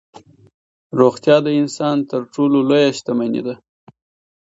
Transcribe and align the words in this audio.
روغتیا 0.99 1.37
د 1.43 1.47
انسان 1.61 1.97
تر 2.09 2.21
ټولو 2.33 2.57
لویه 2.69 2.89
شتمني 2.97 3.41
ده. 3.47 3.55